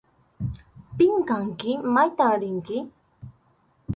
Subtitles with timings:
[0.97, 1.71] ¿Pim kanki?
[1.93, 2.77] ¿Maytam rinki?